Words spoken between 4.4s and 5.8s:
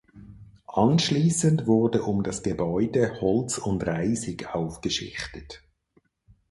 aufgeschichtet.